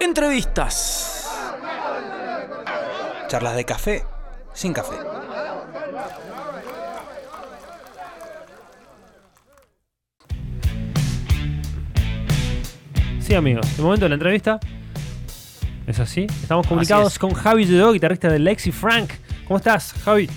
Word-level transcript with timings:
Entrevistas. 0.00 1.28
Charlas 3.26 3.56
de 3.56 3.64
café 3.64 4.04
sin 4.54 4.72
café. 4.72 4.94
Sí, 13.20 13.34
amigos, 13.34 13.66
el 13.76 13.84
momento 13.84 14.04
de 14.04 14.08
la 14.08 14.14
entrevista 14.14 14.60
es 15.86 15.98
así. 15.98 16.26
Estamos 16.42 16.66
comunicados 16.66 17.14
es. 17.14 17.18
con 17.18 17.34
Javi 17.34 17.66
Jedó, 17.66 17.92
guitarrista 17.92 18.28
de 18.28 18.38
Lexi 18.38 18.70
Frank. 18.70 19.10
¿Cómo 19.46 19.58
estás, 19.58 19.94
Javi? 20.04 20.30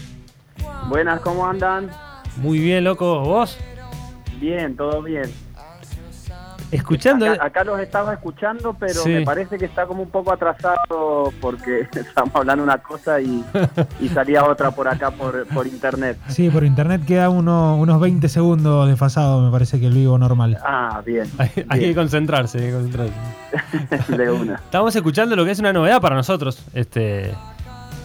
Buenas, 0.89 1.21
¿cómo 1.21 1.47
andan? 1.47 1.89
Muy 2.37 2.59
bien, 2.59 2.83
loco. 2.83 3.21
¿Vos? 3.21 3.57
Bien, 4.39 4.75
todo 4.75 5.03
bien. 5.03 5.31
Escuchando. 6.71 7.25
Acá, 7.29 7.45
acá 7.45 7.63
los 7.63 7.79
estaba 7.79 8.13
escuchando, 8.13 8.73
pero 8.79 9.01
Sí. 9.03 9.09
me 9.09 9.21
parece 9.23 9.57
que 9.57 9.65
está 9.65 9.85
como 9.85 10.03
un 10.03 10.09
poco 10.09 10.31
atrasado 10.31 11.31
porque 11.41 11.87
estamos 11.95 12.33
hablando 12.35 12.63
una 12.63 12.77
cosa 12.77 13.19
y, 13.21 13.43
y 13.99 14.07
salía 14.09 14.45
otra 14.45 14.71
por 14.71 14.87
acá 14.87 15.11
por, 15.11 15.45
por 15.47 15.67
internet. 15.67 16.17
Sí, 16.29 16.49
por 16.49 16.63
internet 16.63 17.01
queda 17.05 17.29
uno, 17.29 17.75
unos 17.77 17.99
20 17.99 18.27
segundos 18.29 18.87
desfasado, 18.87 19.41
me 19.41 19.51
parece 19.51 19.79
que 19.79 19.87
el 19.87 19.93
vivo 19.93 20.17
normal. 20.17 20.57
Ah, 20.63 21.01
bien. 21.05 21.29
Hay, 21.37 21.49
hay 21.69 21.79
que 21.81 21.95
concentrarse, 21.95 22.57
hay 22.59 22.65
que 22.67 22.71
concentrarse. 22.73 23.13
de 24.17 24.31
una. 24.31 24.55
Estamos 24.55 24.95
escuchando 24.95 25.35
lo 25.35 25.43
que 25.45 25.51
es 25.51 25.59
una 25.59 25.73
novedad 25.73 25.99
para 26.01 26.15
nosotros. 26.15 26.63
Este, 26.73 27.33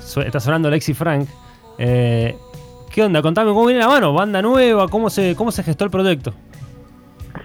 su- 0.05 0.21
está 0.23 0.41
sonando 0.41 0.69
Lexi 0.71 0.93
Frank. 0.95 1.29
Eh, 1.79 2.37
¿Qué 2.91 3.05
onda? 3.05 3.21
Contame 3.23 3.51
cómo 3.51 3.67
viene 3.67 3.81
la 3.81 3.89
mano. 3.89 4.13
Banda 4.13 4.41
nueva, 4.43 4.89
cómo 4.89 5.11
se, 5.11 5.37
cómo 5.37 5.53
se 5.53 5.63
gestó 5.63 5.85
el 5.85 5.91
proyecto. 5.91 6.33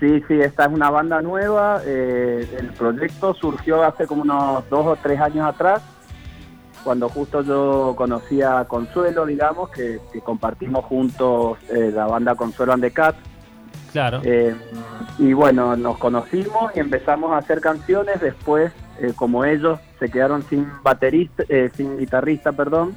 Sí, 0.02 0.22
sí, 0.28 0.42
esta 0.42 0.66
es 0.66 0.74
una 0.74 0.90
banda 0.90 1.22
nueva. 1.22 1.80
eh, 1.86 2.46
el 2.58 2.68
proyecto 2.70 3.36
surgió 3.36 3.84
hace 3.84 4.08
como 4.08 4.24
unos 4.24 4.68
dos 4.68 4.88
o 4.88 4.96
tres 4.96 5.22
años 5.22 5.46
atrás, 5.48 5.84
cuando 6.84 7.08
justo 7.08 7.44
yo 7.44 7.94
conocía 7.96 8.60
a 8.60 8.68
Consuelo, 8.68 9.28
digamos, 9.28 9.70
que, 9.70 10.00
que 10.12 10.20
compartimos 10.22 10.86
juntos 10.86 11.60
eh, 11.70 11.92
la 11.94 12.08
banda 12.08 12.34
Consuelo 12.34 12.74
and 12.74 12.84
the 12.84 12.90
Cat. 12.90 13.16
Claro. 13.92 14.22
Eh, 14.24 14.56
y 15.20 15.34
bueno, 15.34 15.76
nos 15.76 16.00
conocimos 16.00 16.76
y 16.76 16.80
empezamos 16.80 17.32
a 17.34 17.38
hacer 17.38 17.62
canciones. 17.62 18.20
Después, 18.20 18.72
como 19.16 19.46
ellos 19.46 19.80
se 20.00 20.10
quedaron 20.10 20.42
sin 20.44 20.68
baterista, 20.82 21.44
eh, 21.48 21.70
sin 21.76 22.00
guitarrista, 22.00 22.54
perdón, 22.54 22.96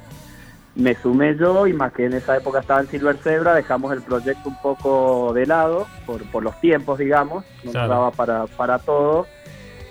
me 0.75 0.93
sumé 0.95 1.35
yo 1.37 1.67
y 1.67 1.73
más 1.73 1.93
que 1.93 2.05
en 2.05 2.13
esa 2.13 2.35
época 2.37 2.59
estaba 2.59 2.81
en 2.81 2.87
Silver 2.87 3.15
Zebra, 3.17 3.53
dejamos 3.55 3.93
el 3.93 4.01
proyecto 4.01 4.49
un 4.49 4.61
poco 4.61 5.31
de 5.33 5.45
lado 5.45 5.87
por, 6.05 6.21
por 6.31 6.43
los 6.43 6.59
tiempos, 6.59 6.99
digamos, 6.99 7.45
no 7.63 7.71
Claro. 7.71 7.89
daba 7.89 8.11
para, 8.11 8.45
para 8.47 8.79
todo. 8.79 9.25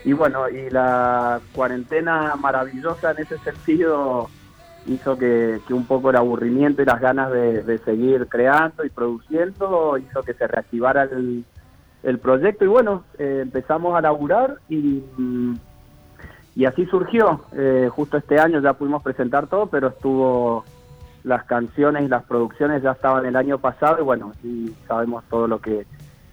Y 0.05 0.13
bueno, 0.13 0.49
y 0.51 0.69
la 0.69 1.41
cuarentena 1.55 2.35
maravillosa 2.37 3.13
en 3.13 3.21
ese 3.23 3.39
sentido 3.39 4.29
hizo 4.87 5.17
que, 5.17 5.61
que 5.67 5.73
un 5.73 5.87
poco 5.87 6.11
el 6.11 6.17
aburrimiento 6.17 6.83
y 6.83 6.85
las 6.85 7.01
ganas 7.01 7.33
de, 7.33 7.63
de 7.63 7.79
seguir 7.79 8.27
creando 8.29 8.85
y 8.85 8.91
produciendo 8.91 9.97
hizo 9.97 10.23
que 10.23 10.35
se 10.35 10.47
reactivara 10.47 11.05
el, 11.05 11.43
el 12.03 12.19
proyecto 12.19 12.67
y 12.67 12.69
bueno, 12.69 13.05
eh, 13.19 13.39
empezamos 13.43 13.97
a 13.97 14.03
laburar 14.03 14.59
y, 14.69 15.03
y 16.57 16.65
así 16.65 16.87
surgió. 16.87 17.43
Eh, 17.53 17.89
justo 17.95 18.17
este 18.17 18.39
año 18.39 18.61
ya 18.61 18.73
pudimos 18.75 19.03
presentar 19.03 19.47
todo, 19.47 19.67
pero 19.67 19.89
estuvo 19.89 20.65
las 21.25 21.45
canciones 21.45 22.05
y 22.05 22.09
las 22.09 22.23
producciones 22.25 22.83
ya 22.83 22.93
estaban 22.93 23.25
el 23.27 23.35
año 23.37 23.59
pasado 23.59 23.99
y 24.01 24.03
bueno, 24.03 24.33
y 24.45 24.73
sabemos 24.87 25.25
todo 25.31 25.47
lo 25.49 25.59
que 25.59 25.87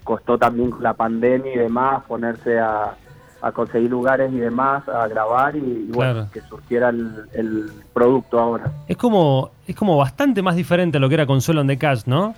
costó 0.04 0.36
también 0.38 0.72
la 0.80 0.92
pandemia 0.94 1.54
y 1.54 1.58
demás, 1.58 2.02
ponerse 2.06 2.58
a, 2.58 2.94
a 3.40 3.52
conseguir 3.52 3.90
lugares 3.90 4.30
y 4.32 4.36
demás, 4.36 4.86
a 4.88 5.06
grabar 5.08 5.56
y, 5.56 5.60
y 5.60 5.90
bueno, 5.92 6.12
Claro. 6.12 6.28
que 6.32 6.40
surgiera 6.42 6.90
el, 6.90 7.10
el 7.32 7.72
producto 7.94 8.38
ahora. 8.38 8.70
Es 8.86 8.96
como, 8.96 9.50
es 9.66 9.74
como 9.74 9.96
bastante 9.96 10.42
más 10.42 10.56
diferente 10.56 10.98
a 10.98 11.00
lo 11.00 11.08
que 11.08 11.14
era 11.14 11.26
Consuelo 11.26 11.62
on 11.62 11.66
the 11.68 11.78
Cash, 11.78 12.02
¿no? 12.06 12.34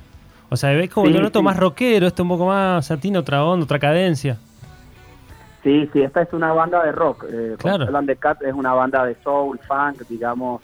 O 0.51 0.57
sea, 0.57 0.71
ves 0.71 0.91
como 0.91 1.07
Sí, 1.09 1.13
lo 1.13 1.23
noto 1.23 1.41
sí. 1.41 1.45
más 1.45 1.57
rockero, 1.57 2.07
esto 2.07 2.23
un 2.23 2.29
poco 2.29 2.47
más 2.47 2.87
tiene 3.01 3.19
otra 3.19 3.45
onda, 3.45 3.65
otra 3.65 3.79
cadencia. 3.79 4.37
Sí, 5.65 5.89
sí, 5.93 6.03
esta 6.03 6.23
es 6.23 6.33
una 6.33 6.53
banda 6.53 6.85
de 6.85 6.93
rock. 6.93 7.25
Eh, 7.29 7.57
Claro. 7.59 7.87
The 8.07 8.17
Cat 8.17 8.43
es 8.43 8.55
una 8.55 8.73
banda 8.75 9.05
de 9.05 9.17
soul, 9.25 9.59
funk, 9.67 10.03
digamos. 10.09 10.61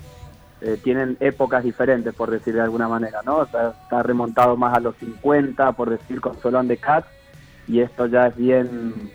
eh, 0.62 0.78
tienen 0.84 1.16
épocas 1.20 1.64
diferentes, 1.64 2.14
por 2.14 2.30
decir 2.30 2.52
de 2.54 2.60
alguna 2.60 2.86
manera, 2.86 3.20
¿no? 3.24 3.38
O 3.38 3.46
sea, 3.46 3.70
está 3.82 4.02
remontado 4.02 4.56
más 4.58 4.76
a 4.76 4.80
los 4.80 4.94
50, 4.96 5.72
por 5.72 5.88
decir, 5.88 6.20
con 6.20 6.38
Solo 6.38 6.58
and 6.58 6.68
the 6.68 6.76
Cat. 6.76 7.06
Y 7.66 7.80
esto 7.80 8.04
ya 8.04 8.26
es 8.26 8.36
bien, 8.36 9.10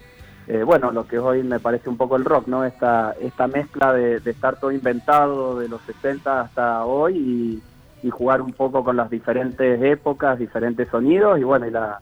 eh, 0.48 0.64
bueno, 0.64 0.92
lo 0.92 1.06
que 1.08 1.20
hoy 1.20 1.44
me 1.44 1.60
parece 1.60 1.88
un 1.88 1.98
poco 1.98 2.16
el 2.16 2.26
rock, 2.26 2.48
¿no? 2.48 2.64
Esta, 2.66 3.14
esta 3.22 3.46
mezcla 3.46 3.94
de, 3.94 4.20
de 4.22 4.32
estar 4.32 4.56
todo 4.60 4.72
inventado 4.72 5.60
de 5.60 5.70
los 5.70 5.82
60 5.84 6.42
hasta 6.42 6.84
hoy 6.84 7.62
y, 8.02 8.08
y 8.08 8.10
jugar 8.10 8.42
un 8.42 8.52
poco 8.54 8.84
con 8.84 8.96
las 8.98 9.12
diferentes 9.12 9.80
épocas, 9.84 10.40
diferentes 10.40 10.90
sonidos 10.90 11.38
y 11.40 11.44
bueno, 11.44 11.68
y 11.68 11.72
la, 11.72 12.00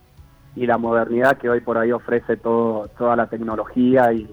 y 0.56 0.66
la 0.66 0.78
modernidad 0.78 1.36
que 1.38 1.48
hoy 1.50 1.60
por 1.60 1.78
ahí 1.78 1.92
ofrece 1.92 2.36
todo, 2.36 2.88
toda 2.98 3.16
la 3.16 3.26
tecnología 3.26 4.12
y, 4.12 4.28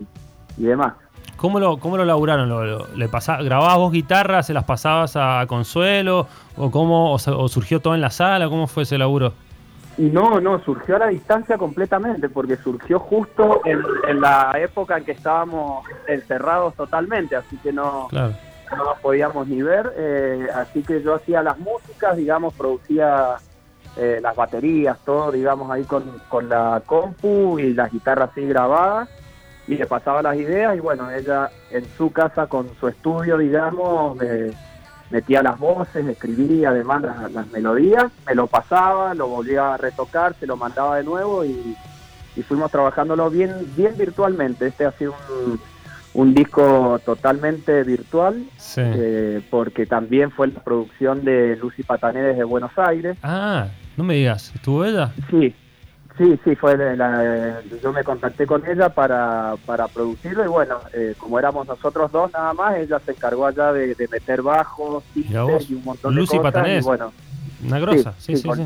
y 0.57 0.63
demás. 0.63 0.93
¿Cómo 1.37 1.59
lo, 1.59 1.77
cómo 1.77 1.97
lo 1.97 2.05
laburaron? 2.05 2.47
¿Lo, 2.47 2.63
lo- 2.63 2.87
le 2.95 3.07
pasa- 3.09 3.41
¿Grababas 3.41 3.77
vos 3.77 3.91
guitarras, 3.91 4.45
se 4.45 4.53
las 4.53 4.63
pasabas 4.63 5.15
a 5.15 5.43
Consuelo? 5.47 6.27
¿O 6.57 6.69
cómo 6.69 7.13
o, 7.13 7.17
surgió 7.47 7.79
todo 7.79 7.95
en 7.95 8.01
la 8.01 8.11
sala? 8.11 8.47
¿Cómo 8.47 8.67
fue 8.67 8.83
ese 8.83 8.97
laburo? 8.97 9.33
Y 9.97 10.03
no, 10.03 10.39
no, 10.39 10.59
surgió 10.63 10.95
a 10.95 10.99
la 10.99 11.07
distancia 11.07 11.57
completamente, 11.57 12.29
porque 12.29 12.55
surgió 12.57 12.99
justo 12.99 13.61
en, 13.65 13.81
en 14.07 14.21
la 14.21 14.53
época 14.57 14.97
en 14.97 15.03
que 15.03 15.11
estábamos 15.13 15.83
encerrados 16.07 16.75
totalmente, 16.75 17.35
así 17.35 17.57
que 17.57 17.73
no, 17.73 18.07
Claro. 18.09 18.33
no 18.71 18.77
nos 18.85 18.99
podíamos 18.99 19.47
ni 19.47 19.61
ver, 19.61 19.91
eh, 19.97 20.47
así 20.55 20.81
que 20.83 21.01
yo 21.03 21.15
hacía 21.15 21.43
las 21.43 21.57
músicas, 21.59 22.15
digamos, 22.15 22.53
producía 22.53 23.35
eh, 23.97 24.19
las 24.21 24.35
baterías, 24.35 24.97
todo, 25.05 25.31
digamos, 25.31 25.69
ahí 25.71 25.83
con, 25.83 26.03
con 26.29 26.49
la 26.49 26.81
compu 26.85 27.59
y 27.59 27.73
las 27.73 27.91
guitarras 27.91 28.31
así 28.31 28.45
grabadas, 28.45 29.09
y 29.67 29.75
le 29.75 29.85
pasaba 29.85 30.21
las 30.21 30.37
ideas, 30.37 30.75
y 30.75 30.79
bueno, 30.79 31.11
ella 31.11 31.49
en 31.69 31.85
su 31.97 32.11
casa 32.11 32.47
con 32.47 32.69
su 32.79 32.87
estudio, 32.87 33.37
digamos, 33.37 34.17
me 34.17 34.51
metía 35.11 35.43
las 35.43 35.59
voces, 35.59 36.07
escribía 36.07 36.69
además 36.69 37.01
las, 37.01 37.31
las 37.31 37.47
melodías, 37.47 38.11
me 38.25 38.33
lo 38.33 38.47
pasaba, 38.47 39.13
lo 39.13 39.27
volvía 39.27 39.73
a 39.73 39.77
retocar, 39.77 40.33
se 40.39 40.47
lo 40.47 40.55
mandaba 40.55 40.97
de 40.97 41.03
nuevo 41.03 41.43
y, 41.45 41.75
y 42.35 42.43
fuimos 42.43 42.71
trabajándolo 42.71 43.29
bien, 43.29 43.53
bien 43.75 43.97
virtualmente. 43.97 44.67
Este 44.67 44.85
ha 44.85 44.91
sido 44.93 45.13
un, 45.29 45.59
un 46.13 46.33
disco 46.33 46.99
totalmente 47.05 47.83
virtual, 47.83 48.43
Sí. 48.57 48.81
eh, 48.83 49.41
porque 49.49 49.85
también 49.85 50.31
fue 50.31 50.47
la 50.47 50.59
producción 50.61 51.23
de 51.23 51.55
Lucy 51.55 51.83
Patané 51.83 52.21
desde 52.21 52.43
Buenos 52.43 52.71
Aires. 52.77 53.17
Ah, 53.23 53.67
no 53.97 54.03
me 54.03 54.15
digas, 54.15 54.51
¿estuvo 54.53 54.83
ella? 54.83 55.11
Sí, 55.29 55.53
sí, 56.17 56.39
sí, 56.43 56.55
fue 56.55 56.77
la, 56.77 56.95
la- 56.95 57.61
yo 57.81 57.93
me 57.93 58.03
contacté 58.03 58.45
con 58.45 58.65
ella 58.65 58.89
para, 58.89 59.55
para 59.65 59.87
producirlo 59.87 60.43
y 60.43 60.47
bueno, 60.49 60.79
eh, 60.93 61.13
como 61.17 61.39
éramos 61.39 61.65
nosotros 61.67 62.11
dos 62.11 62.31
nada 62.33 62.53
más, 62.53 62.75
ella 62.77 62.99
se 63.05 63.11
encargó 63.11 63.45
allá 63.47 63.71
de, 63.71 63.95
de 63.95 64.07
meter 64.09 64.41
bajos, 64.41 65.03
vos, 65.15 65.69
y 65.69 65.73
un 65.75 65.83
montón 65.85 66.13
Lucy 66.13 66.33
de 66.33 66.37
cosas. 66.39 66.53
Patanés. 66.53 66.83
Y 66.83 66.85
bueno, 66.87 67.13
Una 67.65 67.79
grosa, 67.79 68.13
sí, 68.17 68.35
Sí, 68.35 68.35
sí, 68.35 68.41
sí, 68.41 68.47
con- 68.49 68.57
sí. 68.57 68.63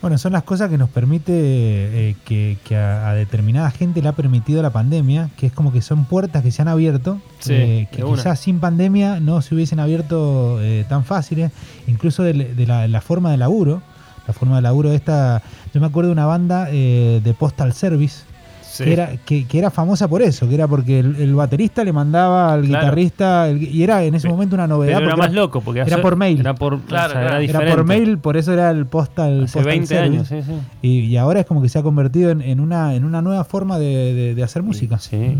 Bueno, 0.00 0.16
son 0.16 0.32
las 0.32 0.44
cosas 0.44 0.70
que 0.70 0.78
nos 0.78 0.88
permite, 0.88 1.32
eh, 1.34 2.16
que, 2.24 2.56
que 2.64 2.74
a, 2.76 3.10
a 3.10 3.14
determinada 3.14 3.70
gente 3.70 4.00
le 4.00 4.08
ha 4.08 4.12
permitido 4.12 4.62
la 4.62 4.70
pandemia, 4.70 5.28
que 5.36 5.46
es 5.48 5.52
como 5.52 5.72
que 5.72 5.82
son 5.82 6.06
puertas 6.06 6.42
que 6.42 6.50
se 6.50 6.62
han 6.62 6.68
abierto, 6.68 7.20
Sí, 7.38 7.52
eh, 7.52 7.88
que 7.92 8.02
una. 8.04 8.16
quizás 8.16 8.40
sin 8.40 8.60
pandemia 8.60 9.20
no 9.20 9.42
se 9.42 9.54
hubiesen 9.54 9.78
abierto 9.78 10.58
eh, 10.62 10.86
tan 10.88 11.04
fáciles, 11.04 11.52
incluso 11.86 12.22
de, 12.22 12.32
de 12.32 12.66
la, 12.66 12.88
la 12.88 13.00
forma 13.02 13.30
de 13.30 13.36
laburo. 13.36 13.82
La 14.26 14.34
forma 14.34 14.56
de 14.56 14.62
laburo 14.62 14.90
de 14.90 14.96
esta, 14.96 15.42
yo 15.74 15.80
me 15.80 15.88
acuerdo 15.88 16.08
de 16.08 16.12
una 16.12 16.26
banda 16.26 16.68
eh, 16.70 17.20
de 17.24 17.34
Postal 17.34 17.72
Service, 17.72 18.22
Sí. 18.70 18.84
que, 18.84 18.92
era, 18.92 19.10
que, 19.26 19.46
que 19.48 19.58
era 19.58 19.68
famosa 19.70 20.06
por 20.06 20.22
eso, 20.22 20.48
que 20.48 20.54
era 20.54 20.68
porque 20.68 21.00
el, 21.00 21.16
el 21.16 21.34
baterista 21.34 21.82
le 21.82 21.92
mandaba 21.92 22.52
al 22.52 22.64
Claro. 22.64 22.84
guitarrista, 22.84 23.48
el- 23.48 23.62
y 23.64 23.82
era 23.82 24.04
en 24.04 24.14
ese 24.14 24.28
momento 24.28 24.54
una 24.54 24.68
novedad. 24.68 24.98
Pero 24.98 25.08
era 25.08 25.16
más 25.16 25.32
loco, 25.32 25.60
porque 25.60 25.80
era 25.80 25.94
hace- 25.94 26.02
por 26.02 26.14
mail. 26.14 26.38
Era 26.38 26.54
por, 26.54 26.78
Claro, 26.82 27.10
o 27.10 27.12
sea, 27.14 27.26
claro. 27.26 27.42
era 27.42 27.74
por 27.76 27.84
mail, 27.84 28.18
por 28.18 28.36
eso 28.36 28.52
era 28.52 28.70
el 28.70 28.86
postal. 28.86 29.44
Hace 29.44 29.58
postal 29.58 29.64
20 29.64 29.86
service. 29.88 30.04
años, 30.16 30.28
sí, 30.28 30.42
sí. 30.42 30.52
Y, 30.82 31.00
y 31.06 31.16
ahora 31.16 31.40
es 31.40 31.46
como 31.46 31.60
que 31.60 31.68
se 31.68 31.78
ha 31.80 31.82
convertido 31.82 32.30
en, 32.30 32.42
en 32.42 32.60
una, 32.60 32.94
en 32.94 33.04
una 33.04 33.20
nueva 33.22 33.42
forma 33.44 33.78
de, 33.78 34.14
de- 34.14 34.34
de 34.36 34.42
hacer 34.44 34.62
música. 34.62 34.98
Sí. 34.98 35.36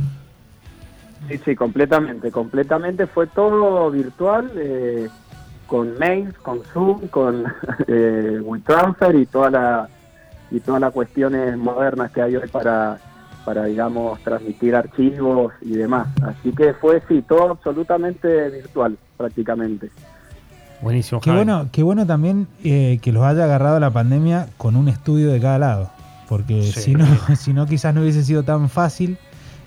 Sí, 1.28 1.40
sí, 1.44 1.54
completamente, 1.54 2.30
completamente. 2.32 3.06
Fue 3.06 3.26
todo 3.28 3.90
virtual, 3.90 4.50
eh, 4.56 5.08
con 5.66 5.96
mails, 5.98 6.34
con 6.38 6.62
Zoom, 6.72 7.06
con 7.08 7.44
eh, 7.86 8.40
WeTransfer 8.42 9.14
y 9.14 9.26
toda 9.26 9.50
la 9.50 9.88
y 10.52 10.58
todas 10.58 10.80
las 10.80 10.92
cuestiones 10.92 11.56
modernas 11.56 12.10
que 12.10 12.20
hay 12.22 12.34
hoy 12.34 12.48
para, 12.48 12.98
para 13.44 13.64
digamos, 13.64 14.20
transmitir 14.22 14.74
archivos 14.76 15.52
y 15.62 15.72
demás. 15.72 16.08
Así 16.22 16.52
que 16.52 16.74
fue, 16.74 17.02
sí, 17.08 17.22
todo 17.26 17.50
absolutamente 17.50 18.48
virtual, 18.50 18.96
prácticamente. 19.16 19.90
Buenísimo, 20.82 21.20
Qué 21.20 21.30
Javi. 21.30 21.44
bueno, 21.44 21.68
qué 21.72 21.82
bueno 21.82 22.06
también 22.06 22.46
eh, 22.64 22.98
que 23.02 23.12
los 23.12 23.22
haya 23.24 23.44
agarrado 23.44 23.78
la 23.80 23.90
pandemia 23.90 24.48
con 24.56 24.76
un 24.76 24.88
estudio 24.88 25.30
de 25.30 25.40
cada 25.40 25.58
lado. 25.58 25.90
Porque 26.28 26.62
Sí. 26.62 26.80
si, 26.80 26.94
no, 26.94 27.04
si 27.36 27.52
no, 27.52 27.66
quizás 27.66 27.94
no 27.94 28.02
hubiese 28.02 28.22
sido 28.24 28.42
tan 28.44 28.68
fácil 28.70 29.18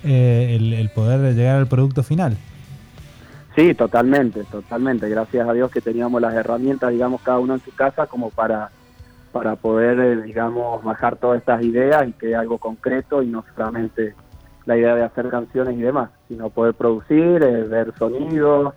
eh, 0.04 0.56
el, 0.56 0.74
el 0.74 0.90
poder 0.90 1.36
llegar 1.36 1.58
al 1.58 1.68
producto 1.68 2.02
final. 2.04 2.36
Sí, 3.56 3.76
totalmente, 3.76 4.44
totalmente. 4.46 5.08
Gracias 5.10 5.48
a 5.48 5.54
Dios 5.54 5.70
que 5.70 5.82
teníamos 5.82 6.20
las 6.20 6.34
herramientas, 6.34 6.90
digamos, 6.92 7.22
cada 7.22 7.38
uno 7.40 7.54
en 7.54 7.60
su 7.60 7.72
casa 7.76 8.08
como 8.08 8.32
para, 8.32 8.72
para 9.34 9.56
poder, 9.56 10.00
eh, 10.00 10.22
digamos, 10.22 10.82
bajar 10.84 11.18
todas 11.18 11.40
estas 11.40 11.64
ideas 11.64 12.08
y 12.08 12.14
sea 12.14 12.40
algo 12.40 12.60
concreto 12.60 13.24
y 13.24 13.28
no 13.28 13.44
solamente 13.56 14.16
la 14.66 14.78
idea 14.78 14.96
de 14.96 15.04
hacer 15.04 15.28
canciones 15.30 15.76
y 15.76 15.82
demás, 15.82 16.12
sino 16.28 16.52
poder 16.52 16.76
producir, 16.76 17.42
eh, 17.42 17.64
ver 17.64 17.94
sonidos, 17.98 18.76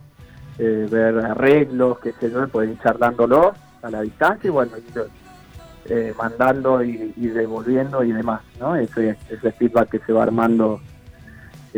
eh, 0.58 0.88
ver 0.90 1.18
arreglos, 1.18 1.98
qué 1.98 2.12
sé 2.12 2.30
yo, 2.30 2.48
poder 2.48 2.70
ir 2.70 2.78
charlándolos 2.80 3.54
a 3.82 3.90
la 3.90 4.00
distancia 4.00 4.48
y 4.48 4.50
bueno, 4.50 4.72
ir 4.78 6.14
mandando 6.18 6.82
y, 6.82 7.12
y 7.16 7.28
devolviendo 7.28 8.02
y 8.02 8.10
demás, 8.10 8.40
¿no? 8.58 8.74
Ese, 8.74 9.16
ese 9.30 9.52
feedback 9.52 9.90
que 9.90 9.98
se 10.00 10.12
va 10.12 10.24
armando 10.24 10.80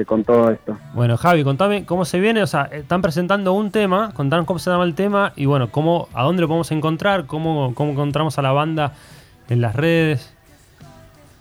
con 0.05 0.25
todo 0.25 0.51
esto. 0.51 0.77
Bueno, 0.95 1.17
Javi, 1.17 1.45
contame 1.45 1.85
cómo 1.85 2.05
se 2.05 2.21
viene. 2.21 2.43
O 2.43 2.47
sea, 2.47 2.65
están 2.65 3.03
presentando 3.03 3.53
un 3.53 3.71
tema, 3.71 4.13
contanos 4.15 4.47
cómo 4.47 4.59
se 4.59 4.71
llama 4.71 4.85
el 4.85 4.95
tema 4.95 5.33
y 5.37 5.47
bueno, 5.47 5.71
cómo, 5.71 6.09
a 6.15 6.23
dónde 6.25 6.43
lo 6.43 6.49
podemos 6.49 6.71
encontrar, 6.73 7.27
cómo, 7.27 7.75
cómo 7.75 7.93
encontramos 7.93 8.39
a 8.39 8.43
la 8.43 8.53
banda 8.53 8.93
en 9.49 9.61
las 9.61 9.75
redes. 9.77 10.35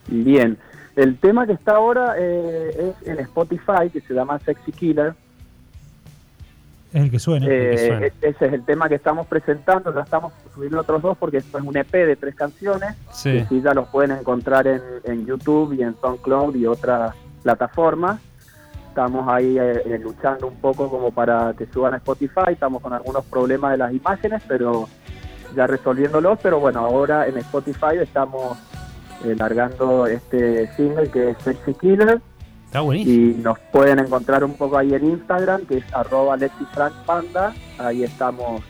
Bien, 0.07 0.57
el 0.95 1.17
tema 1.17 1.45
que 1.45 1.53
está 1.53 1.75
ahora 1.75 2.15
eh, 2.17 2.93
es 3.01 3.07
en 3.07 3.19
Spotify, 3.19 3.89
que 3.91 4.01
se 4.01 4.13
llama 4.13 4.39
Sexy 4.39 4.71
Killer. 4.71 5.13
Es 6.93 7.03
el 7.03 7.11
que 7.11 7.19
suena. 7.19 7.45
Eh, 7.47 7.71
que 7.71 7.77
suena. 7.87 8.05
e- 8.05 8.13
ese 8.21 8.45
es 8.47 8.53
el 8.53 8.63
tema 8.63 8.87
que 8.87 8.95
estamos 8.95 9.27
presentando, 9.27 9.93
ya 9.93 10.01
estamos 10.01 10.31
subiendo 10.55 10.79
otros 10.79 11.01
dos 11.01 11.17
porque 11.17 11.37
esto 11.37 11.57
es 11.57 11.63
un 11.63 11.75
EP 11.75 11.91
de 11.91 12.15
tres 12.15 12.33
canciones, 12.33 12.95
Sí. 13.11 13.43
sí 13.49 13.61
ya 13.61 13.73
los 13.73 13.89
pueden 13.89 14.11
encontrar 14.17 14.65
en, 14.67 14.81
en 15.03 15.25
YouTube 15.25 15.73
y 15.73 15.83
en 15.83 15.95
SoundCloud 15.99 16.55
y 16.55 16.65
otras 16.65 17.13
plataformas. 17.43 18.21
Estamos 18.97 19.27
ahí 19.27 19.59
eh, 19.59 19.83
eh, 19.85 19.99
luchando 19.99 20.47
un 20.47 20.55
poco 20.55 20.89
como 20.89 21.11
para 21.11 21.53
que 21.53 21.67
suban 21.67 21.93
a 21.93 21.97
Spotify, 21.97 22.53
estamos 22.53 22.81
con 22.81 22.93
algunos 22.93 23.23
problemas 23.25 23.73
de 23.73 23.77
las 23.77 23.93
imágenes, 23.93 24.41
pero 24.47 24.89
ya 25.55 25.67
resolviéndolos, 25.67 26.39
pero 26.41 26.59
bueno, 26.59 26.79
ahora 26.79 27.27
en 27.27 27.37
Spotify 27.37 27.97
estamos 28.01 28.57
eh, 29.23 29.35
largando 29.37 30.07
este 30.07 30.65
single 30.73 31.11
que 31.11 31.29
es 31.29 31.37
Sexy 31.43 31.75
Killer 31.75 32.19
Está 32.65 32.81
buenísimo. 32.81 33.15
y 33.15 33.33
nos 33.35 33.59
pueden 33.71 33.99
encontrar 33.99 34.43
un 34.43 34.55
poco 34.55 34.79
ahí 34.79 34.91
en 34.95 35.05
Instagram, 35.05 35.67
que 35.67 35.77
es 35.77 35.93
arroba 35.93 36.35
Panda. 37.05 37.53
Ahí 37.77 38.03
estamos 38.03 38.63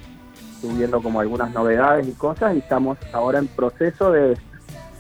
subiendo 0.59 1.01
como 1.01 1.21
algunas 1.21 1.53
novedades 1.53 2.06
y 2.06 2.12
cosas 2.12 2.53
y 2.53 2.59
estamos 2.59 2.97
ahora 3.13 3.39
en 3.39 3.47
proceso 3.47 4.12
de, 4.12 4.38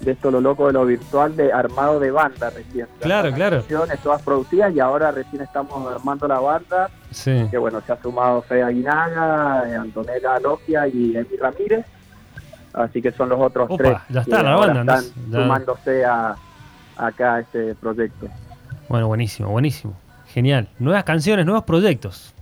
de 0.01 0.11
esto 0.11 0.29
lo 0.31 0.39
loco 0.41 0.67
de 0.67 0.73
lo 0.73 0.85
virtual, 0.85 1.35
de 1.35 1.51
armado 1.51 1.99
de 1.99 2.11
banda 2.11 2.49
recién. 2.49 2.87
Claro, 3.01 3.31
claro. 3.33 3.57
canciones 3.59 3.99
todas 3.99 4.21
producidas 4.21 4.73
y 4.73 4.79
ahora 4.79 5.11
recién 5.11 5.41
estamos 5.41 5.91
armando 5.93 6.27
la 6.27 6.39
banda, 6.39 6.89
Sí. 7.11 7.47
que 7.49 7.57
bueno, 7.57 7.81
se 7.81 7.91
ha 7.93 8.01
sumado 8.01 8.41
Fede 8.43 8.63
Aguinaga, 8.63 9.63
eh, 9.67 9.75
Antonella 9.75 10.39
Logia 10.39 10.87
y 10.87 11.15
Emi 11.17 11.35
Ramírez. 11.39 11.85
Así 12.73 13.01
que 13.01 13.11
son 13.11 13.29
los 13.29 13.39
otros 13.39 13.65
Opa, 13.71 13.77
tres 13.77 13.97
ya 14.09 14.21
está 14.21 14.37
que 14.37 14.43
la 14.43 14.55
banda, 14.55 14.81
están 14.81 15.31
ya- 15.31 15.41
sumándose 15.41 16.05
a, 16.05 16.35
acá 16.95 17.35
a 17.35 17.39
este 17.39 17.73
proyecto. 17.75 18.27
Bueno, 18.87 19.07
buenísimo, 19.07 19.49
buenísimo. 19.49 19.93
Genial. 20.27 20.69
Nuevas 20.77 21.03
canciones, 21.03 21.45
nuevos 21.45 21.63
proyectos. 21.63 22.33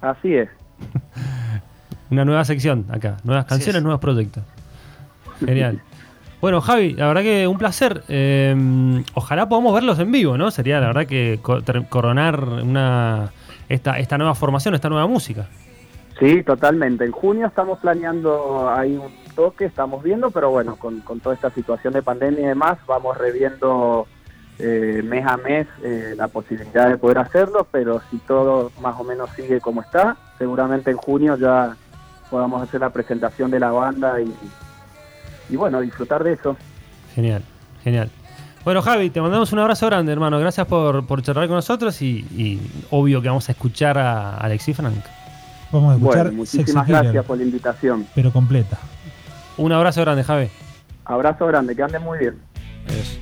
Así 0.00 0.36
es. 0.36 0.48
Una 2.10 2.24
nueva 2.24 2.44
sección 2.44 2.86
acá. 2.90 3.16
Nuevas 3.24 3.46
canciones, 3.46 3.76
es. 3.78 3.82
nuevos 3.82 4.00
proyectos. 4.00 4.44
Genial. 5.44 5.80
Bueno, 6.40 6.60
Javi, 6.60 6.92
la 6.92 7.08
verdad 7.08 7.22
que 7.22 7.46
un 7.46 7.58
placer. 7.58 8.02
Eh, 8.08 8.54
ojalá 9.14 9.48
podamos 9.48 9.74
verlos 9.74 9.98
en 9.98 10.12
vivo, 10.12 10.36
¿no? 10.36 10.50
Sería 10.50 10.80
la 10.80 10.88
verdad 10.88 11.06
que 11.06 11.40
coronar 11.88 12.40
una 12.40 13.32
esta, 13.68 13.98
esta 13.98 14.18
nueva 14.18 14.34
formación, 14.34 14.74
esta 14.74 14.88
nueva 14.88 15.06
música. 15.06 15.46
Sí, 16.18 16.42
totalmente. 16.42 17.04
En 17.04 17.12
junio 17.12 17.46
estamos 17.46 17.78
planeando 17.78 18.70
ahí 18.70 18.96
un 18.96 19.12
toque, 19.34 19.66
estamos 19.66 20.02
viendo, 20.02 20.30
pero 20.30 20.50
bueno, 20.50 20.76
con, 20.76 21.00
con 21.00 21.20
toda 21.20 21.34
esta 21.34 21.50
situación 21.50 21.92
de 21.92 22.02
pandemia 22.02 22.40
y 22.40 22.46
demás, 22.46 22.78
vamos 22.86 23.18
reviendo 23.18 24.06
eh, 24.58 25.02
mes 25.04 25.26
a 25.26 25.36
mes 25.36 25.66
eh, 25.82 26.14
la 26.16 26.28
posibilidad 26.28 26.88
de 26.88 26.96
poder 26.96 27.18
hacerlo, 27.18 27.66
pero 27.70 28.00
si 28.10 28.16
todo 28.18 28.72
más 28.80 28.98
o 28.98 29.04
menos 29.04 29.28
sigue 29.36 29.60
como 29.60 29.82
está, 29.82 30.16
seguramente 30.38 30.90
en 30.90 30.96
junio 30.96 31.36
ya 31.36 31.76
podamos 32.30 32.62
hacer 32.62 32.80
la 32.80 32.90
presentación 32.90 33.50
de 33.50 33.60
la 33.60 33.70
banda 33.70 34.18
y, 34.20 34.32
y 35.50 35.56
bueno, 35.56 35.80
disfrutar 35.80 36.22
de 36.24 36.32
eso. 36.34 36.56
Genial, 37.14 37.42
genial. 37.82 38.10
Bueno, 38.64 38.82
Javi, 38.82 39.10
te 39.10 39.20
mandamos 39.20 39.52
un 39.52 39.60
abrazo 39.60 39.86
grande, 39.86 40.12
hermano. 40.12 40.38
Gracias 40.40 40.66
por, 40.66 41.06
por 41.06 41.22
charlar 41.22 41.46
con 41.46 41.56
nosotros 41.56 42.02
y, 42.02 42.26
y 42.36 42.60
obvio 42.90 43.22
que 43.22 43.28
vamos 43.28 43.48
a 43.48 43.52
escuchar 43.52 43.96
a 43.96 44.36
Alexis 44.38 44.76
Frank. 44.76 45.04
Vamos 45.70 45.92
a 45.92 45.96
escuchar 45.96 46.24
Bueno, 46.26 46.44
Sexy 46.44 46.56
muchísimas 46.58 46.86
Killer, 46.86 47.02
gracias 47.04 47.24
por 47.24 47.38
la 47.38 47.44
invitación. 47.44 48.06
pero 48.14 48.32
completa. 48.32 48.78
Un 49.56 49.72
abrazo 49.72 50.00
grande, 50.00 50.24
Javi. 50.24 50.48
Abrazo 51.04 51.46
grande, 51.46 51.76
que 51.76 51.82
anden 51.82 52.02
muy 52.02 52.18
bien. 52.18 52.34
Adiós. 52.88 53.18